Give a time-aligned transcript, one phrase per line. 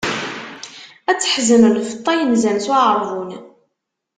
[1.09, 3.29] Ad teḥzen lfeṭṭa inzan s uɛeṛbun.